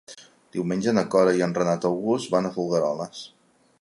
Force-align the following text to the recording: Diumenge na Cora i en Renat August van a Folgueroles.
Diumenge 0.55 0.93
na 0.97 1.03
Cora 1.15 1.35
i 1.39 1.43
en 1.47 1.53
Renat 1.59 1.85
August 1.91 2.33
van 2.37 2.49
a 2.49 2.53
Folgueroles. 2.57 3.21